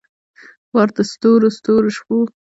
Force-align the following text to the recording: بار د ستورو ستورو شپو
بار 0.71 0.89
د 0.97 0.99
ستورو 1.11 1.47
ستورو 1.57 1.89
شپو 1.97 2.17